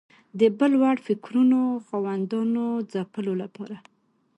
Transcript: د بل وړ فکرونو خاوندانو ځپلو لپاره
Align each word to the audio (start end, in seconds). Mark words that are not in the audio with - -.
د 0.39 0.41
بل 0.57 0.71
وړ 0.81 0.97
فکرونو 1.07 1.59
خاوندانو 1.85 2.65
ځپلو 2.91 3.33
لپاره 3.43 3.75